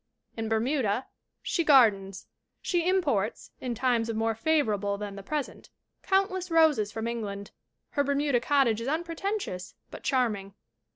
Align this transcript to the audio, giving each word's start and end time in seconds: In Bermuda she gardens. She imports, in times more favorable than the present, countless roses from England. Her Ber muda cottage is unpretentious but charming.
In 0.35 0.49
Bermuda 0.49 1.05
she 1.43 1.63
gardens. 1.63 2.25
She 2.59 2.89
imports, 2.89 3.51
in 3.59 3.75
times 3.75 4.11
more 4.11 4.33
favorable 4.33 4.97
than 4.97 5.15
the 5.15 5.21
present, 5.21 5.69
countless 6.01 6.49
roses 6.49 6.91
from 6.91 7.05
England. 7.07 7.51
Her 7.91 8.03
Ber 8.03 8.15
muda 8.15 8.39
cottage 8.39 8.81
is 8.81 8.87
unpretentious 8.87 9.75
but 9.91 10.01
charming. 10.01 10.55